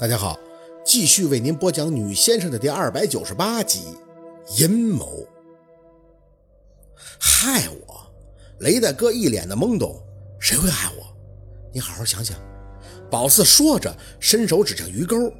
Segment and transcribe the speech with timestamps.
[0.00, 0.38] 大家好，
[0.84, 3.80] 继续为您播讲《女先生》的第二百九十八集
[4.62, 5.04] 《阴谋》。
[7.18, 8.06] 害我！
[8.60, 10.00] 雷大哥一脸的懵懂，
[10.38, 11.04] 谁会害我？
[11.74, 12.38] 你好好想想。
[13.10, 15.32] 宝四说着，伸手指向鱼钩，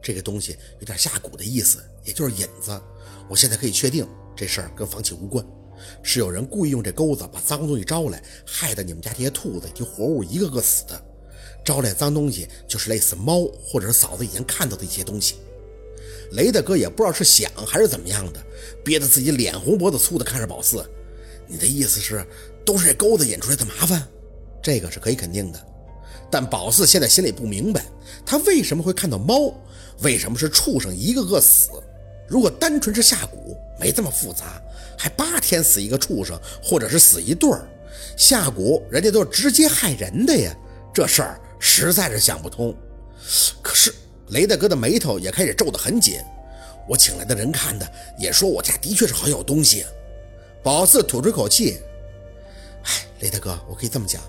[0.00, 2.80] 这个东西有点下蛊的意思，也就是引子。
[3.28, 5.44] 我现在可以确定，这事儿跟房契无关，
[6.04, 11.02] 是有人故意用这钩子把脏东西招来，害得你们家这些兔子以及活物一个个死的。
[11.66, 15.34] 招来脏东西，就是类似猫或者是嫂子以前看到的一些东西。
[16.30, 18.40] 雷大哥也不知道是想还是怎么样的，
[18.84, 20.88] 憋得自己脸红脖子粗的看着宝四。
[21.48, 22.24] 你的意思是，
[22.64, 24.06] 都是这钩子引出来的麻烦？
[24.62, 25.66] 这个是可以肯定的。
[26.30, 27.84] 但宝四现在心里不明白，
[28.24, 29.52] 他为什么会看到猫？
[30.02, 31.70] 为什么是畜生一个个死？
[32.28, 34.60] 如果单纯是下蛊，没这么复杂，
[34.98, 37.66] 还八天死一个畜生，或者是死一对儿？
[38.16, 40.56] 下蛊人家都是直接害人的呀，
[40.92, 41.40] 这事儿。
[41.58, 42.74] 实在是想不通，
[43.62, 43.94] 可是
[44.28, 46.20] 雷大哥的眉头也开始皱得很紧。
[46.88, 49.84] 我请来的人看的也说我家的确是好有东西。
[50.62, 51.78] 宝四吐出口气
[52.84, 52.90] ：“哎，
[53.20, 54.22] 雷大哥，我可以这么讲，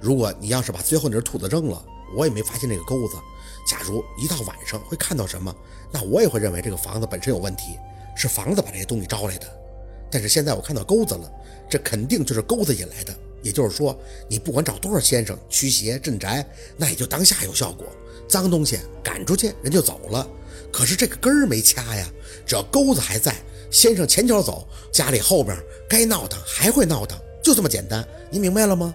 [0.00, 1.84] 如果你要是把最后那只兔子扔了，
[2.16, 3.16] 我也没发现那个钩子。
[3.66, 5.54] 假如一到晚上会看到什么，
[5.92, 7.78] 那我也会认为这个房子本身有问题，
[8.16, 9.46] 是房子把这些东西招来的。
[10.10, 11.30] 但是现在我看到钩子了，
[11.68, 17.86] 这肯定就是钩子引来的。”也就是说，你不管找多少先生驱邪镇宅，那也就当下有效果，
[18.28, 20.26] 脏东西赶出去，人就走了。
[20.72, 22.06] 可是这个根儿没掐呀，
[22.44, 23.34] 只要钩子还在，
[23.70, 25.56] 先生前脚走，家里后边
[25.88, 28.06] 该闹腾还会闹腾，就这么简单。
[28.30, 28.94] 你明白了吗？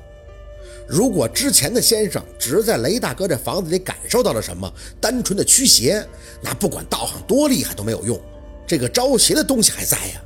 [0.86, 6.06] 如果之前的先生只是在雷大哥这房子里感受到了什么，单纯的驱邪，
[6.42, 8.22] 那不管道行多厉害都没有用，
[8.68, 10.22] 这个招邪的东西还在呀。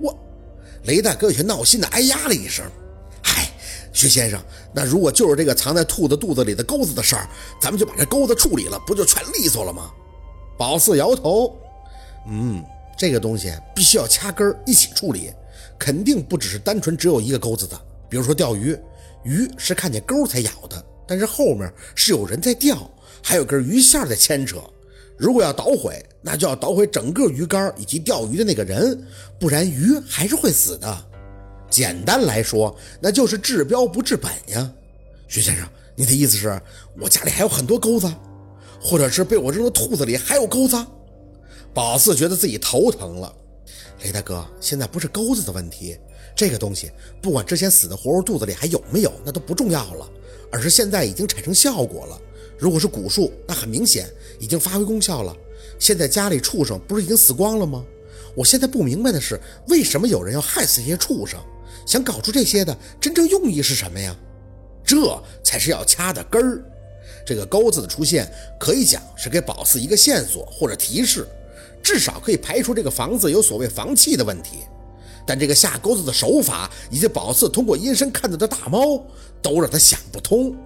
[0.00, 0.14] 我，
[0.84, 2.64] 雷大哥有些闹心的哎呀了一声。
[3.92, 7.28] 徐先生，那如果就是这个藏在兔子肚子里的钩子的事儿，
[7.60, 9.90] 咱们就把这钩子处理了，不就全利索了吗？
[10.58, 11.56] 宝四摇头，
[12.26, 12.64] 嗯，
[12.96, 15.32] 这个东西必须要掐根儿一起处理，
[15.78, 17.78] 肯定不只是单纯只有一个钩子的。
[18.08, 18.76] 比如说钓鱼，
[19.24, 22.90] 鱼是看见钩才咬的，但是后面是有人在钓，
[23.22, 24.58] 还有根鱼线在牵扯。
[25.18, 29.06] 如果要捣毁，那就要捣毁整个鱼竿以及钓鱼的那个人，
[29.38, 31.04] 不然鱼还是会死的。
[31.72, 34.70] 简单来说，那就是治标不治本呀，
[35.26, 35.66] 徐先生，
[35.96, 36.60] 你的意思是
[37.00, 38.12] 我家里还有很多钩子，
[38.78, 40.76] 或者是被我扔到兔子里还有钩子？
[41.72, 43.34] 宝四觉得自己头疼了。
[44.02, 45.96] 雷大哥，现在不是钩子的问题，
[46.36, 46.90] 这个东西
[47.22, 50.06] 不管之前死的活物肚子里还有没有，那都不重要了，
[50.50, 52.20] 而是现在已经产生效果了。
[52.58, 54.06] 如果是蛊术，那很明显
[54.38, 55.34] 已经发挥功效了。
[55.78, 57.82] 现在家里畜生不是已经死光了吗？
[58.34, 61.38] 我现在不明白的是，为什么有人要害死这些畜生？
[61.86, 64.14] 想搞出这些的真正用意是什么呀？
[64.84, 66.64] 这才是要掐的根儿。
[67.24, 68.28] 这个钩子的出现，
[68.58, 71.26] 可以讲是给宝四一个线索或者提示，
[71.82, 74.58] 至少可以排除这个房子有所谓房契的问题。
[75.24, 79.00] 但这个下钩子的手法，以及宝四通过阴身看到的大猫，
[79.40, 80.56] 都让他想不通。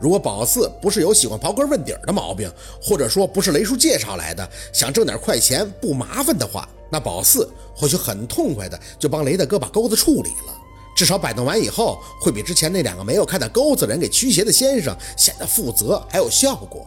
[0.00, 2.50] 如果宝四不是有喜欢刨根问底的毛病，
[2.80, 6.68] 或者说不是雷叔介绍来的，想挣点快钱不麻烦的话。
[6.90, 10.56] 那宝四或许很痛快的就帮雷大哥把钩子处理了，
[10.96, 16.86] 至少摆弄完以后会比之前那两个没有看到钩子人给驱邪的先生显得负责还有效果。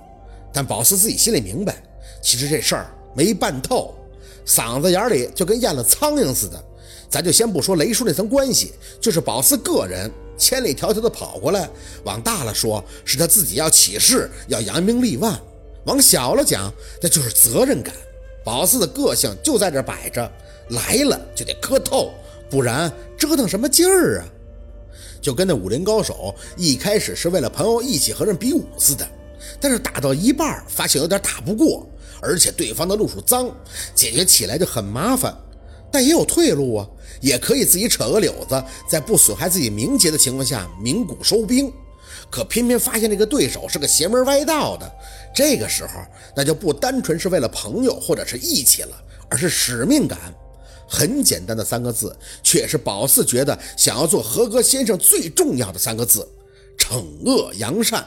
[0.53, 1.75] 但宝四自己心里明白，
[2.21, 3.93] 其实这事儿没办透，
[4.45, 6.63] 嗓子眼里就跟咽了苍蝇似的。
[7.09, 10.09] 咱就先不说雷叔那层关系，就是宝四个人
[10.41, 11.69] 千里迢迢的跑过来，
[12.03, 15.39] 往大了说是他自己要起事要扬名立万，
[15.85, 17.93] 往小了讲那就是责任感。
[18.43, 20.29] 宝四的个性就在这摆着，
[20.69, 22.11] 来了就得磕透，
[22.49, 24.25] 不然折腾什么劲儿啊？
[25.21, 29.07] 就跟那武林高手一开始是为了朋友一起和人比武似的，
[29.59, 31.87] 但是打到一半发现有点打不过，
[32.19, 33.55] 而且对方的路数脏，
[33.93, 35.37] 解决起来就很麻烦。
[35.91, 36.87] 但也有退路啊，
[37.19, 41.71] 也可以自己扯个柳子，在不损害自己名节的情况下鸣鼓收兵。
[42.29, 44.89] 可偏偏发现这个对手是个邪门歪道的，
[45.35, 45.91] 这个时候
[46.35, 50.17] 那就不单纯是为了朋友或者是义气了，而是使命感。
[50.87, 52.13] 很简单的三个字，
[52.43, 56.27] 却是宝四觉得想要做合格先生最重要的三个字：
[56.77, 58.05] 惩恶扬善。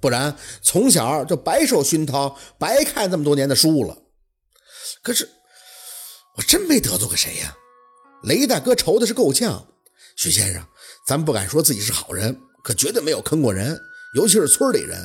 [0.00, 3.96] 不然从小就白受熏陶，白看这么多年的书了。
[5.02, 5.28] 可是
[6.36, 7.56] 我真没得罪过谁呀？
[8.22, 9.64] 雷大哥愁的是够呛。
[10.16, 10.62] 许先生，
[11.06, 12.36] 咱不敢说自己是好人。
[12.62, 13.78] 可绝对没有坑过人，
[14.14, 14.98] 尤其是村里人，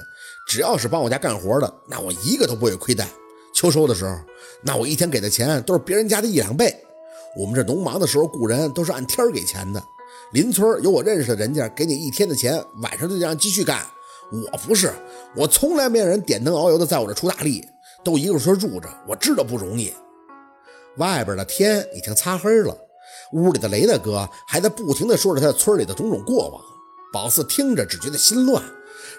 [0.48, 3.08] 只要是帮我家干活的，那我一个都不会亏待。
[3.54, 4.18] 秋收的时候，
[4.64, 6.76] 那我一天给的钱都是别人家的一两倍。
[7.38, 9.84] 我们这农忙的时候雇人都是按天给钱的。
[10.34, 13.86] 邻村有我认识的人家，给你一天的钱，晚上就让继续干。
[14.32, 14.92] 我不是，
[15.36, 17.64] 我从来没让人点灯熬油的在我这出大力，
[18.04, 19.94] 都一个村住着，我知道不容易。
[20.98, 22.76] 外边的天已经擦黑了，
[23.34, 26.62] 屋里的雷大哥还在不停地说着他在村里的种种过往。
[27.14, 28.64] 宝四听着只觉得心乱，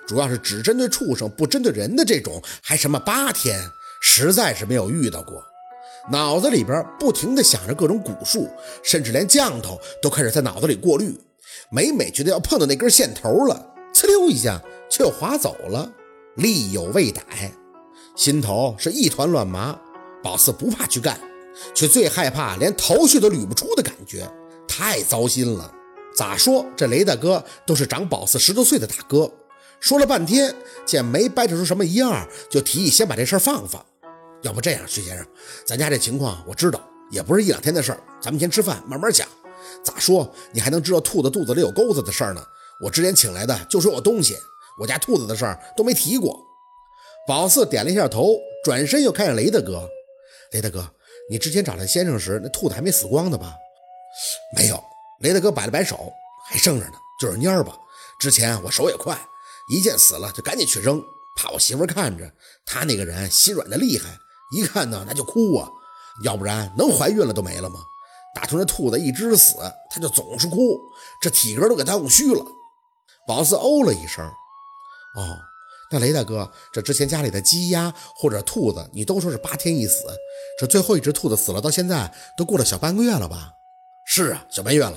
[0.06, 3.70] 主要是只针对畜生不针对人的这种，还什么八天，
[4.00, 5.42] 实在是没有遇到过。
[6.10, 8.48] 脑子里边不停地想着各种蛊术，
[8.82, 11.16] 甚至连降头都开始在脑子里过滤。
[11.70, 14.60] 每每觉得要碰到那根线头了，呲溜一下
[14.90, 15.90] 却又划走了，
[16.36, 17.52] 力有未逮，
[18.16, 19.78] 心头是一团乱麻。
[20.22, 21.20] 宝四不怕去干。
[21.74, 24.28] 却最害怕连头绪都捋不出的感觉，
[24.66, 25.72] 太糟心了。
[26.14, 29.30] 咋说这雷大哥都是长宝四十多岁的大哥，
[29.80, 30.54] 说了半天，
[30.84, 33.84] 见没掰扯出什么一二，就提议先把这事儿放放。
[34.42, 35.26] 要不这样，徐先生，
[35.64, 39.26] 咱家这情况我知道，也不是一两天的事儿，咱们先吃饭，慢慢讲。
[39.82, 42.44] 咋说你还能知道兔子肚子里有钩子的事儿呢？
[42.80, 44.36] 我之前请来的就是我东西，
[44.80, 46.38] 我家兔子的事儿都没提过。
[47.26, 49.88] 宝四点了一下头，转身又看向雷大哥，
[50.50, 50.84] 雷大哥。
[51.30, 53.54] 你之前找来先生时，那兔子还没死光呢吧？
[54.56, 54.82] 没有。
[55.20, 56.12] 雷大哥摆了摆手，
[56.46, 57.78] 还剩着呢，就是蔫儿吧。
[58.18, 59.16] 之前我手也快，
[59.68, 61.02] 一见死了就赶紧去扔，
[61.36, 62.30] 怕我媳妇看着。
[62.66, 64.10] 她那个人心软的厉害，
[64.54, 65.70] 一看呢那就哭啊，
[66.24, 67.80] 要不然能怀孕了都没了吗？
[68.34, 69.54] 打从那兔子一只死，
[69.90, 70.80] 她就总是哭，
[71.20, 72.44] 这体格都给她弄虚了。
[73.26, 75.38] 宝四哦了一声，哦。
[75.92, 80.04] 那雷大哥，这之前家里的鸡鸭或者兔子，你都说是八天一死，
[80.58, 83.52] 这最后一只兔子死了，到现在都过了小半个月了吧？
[84.04, 84.94] 是啊，小半月了。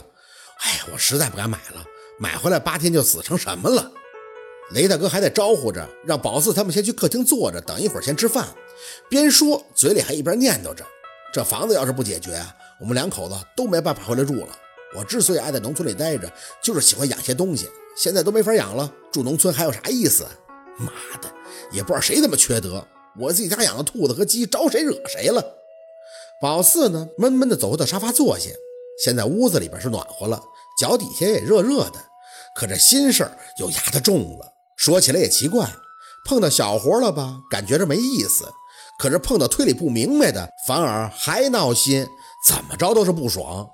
[0.61, 1.83] 哎呀，我实在不敢买了，
[2.17, 3.91] 买回来八天就死成什么了？
[4.71, 8.47] 雷大哥还在招呼着，让宝四他们先去客厅坐着，等一会儿先吃饭。
[9.09, 10.85] 边说嘴里还一边念叨着：
[11.33, 12.41] 这房子要是不解决，
[12.79, 14.57] 我们两口子都没办法回来住了。
[14.95, 16.31] 我之所以爱在农村里待着，
[16.63, 20.25] 就是喜欢养些东西，现在都没法养了，住农村还有啥意思？
[20.77, 20.91] 妈
[21.21, 21.31] 的，
[21.71, 22.85] 也不知道谁这么缺德，
[23.19, 25.43] 我自己家养的兔子和鸡招谁惹谁了？
[26.41, 28.49] 宝四呢，闷闷的走到沙发坐下。
[29.03, 30.41] 现在屋子里边是暖和了，
[30.79, 31.99] 脚底下也热热的，
[32.55, 34.53] 可这心事儿又压得重了。
[34.77, 35.69] 说起来也奇怪，
[36.25, 38.45] 碰到小活了吧，感觉着没意思；
[38.99, 42.07] 可是碰到推理不明白的，反而还闹心，
[42.47, 43.69] 怎么着都是不爽。